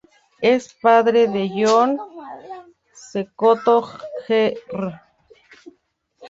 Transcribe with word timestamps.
Es 0.41 0.73
padre 0.81 1.27
de 1.27 1.47
Johnny 1.47 1.95
Cecotto, 2.95 3.83
jr. 4.27 4.91